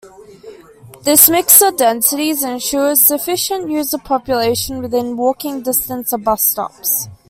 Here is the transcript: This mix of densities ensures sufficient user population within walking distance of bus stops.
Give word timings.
This 1.03 1.29
mix 1.29 1.61
of 1.61 1.77
densities 1.77 2.41
ensures 2.41 3.05
sufficient 3.05 3.69
user 3.69 3.99
population 3.99 4.81
within 4.81 5.15
walking 5.15 5.61
distance 5.61 6.11
of 6.11 6.23
bus 6.23 6.43
stops. 6.43 7.07